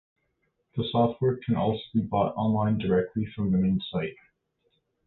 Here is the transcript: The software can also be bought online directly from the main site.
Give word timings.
The 0.75 0.83
software 0.91 1.37
can 1.45 1.55
also 1.55 1.83
be 1.93 2.01
bought 2.01 2.35
online 2.35 2.79
directly 2.79 3.27
from 3.35 3.51
the 3.51 3.59
main 3.59 3.79
site. 3.91 4.15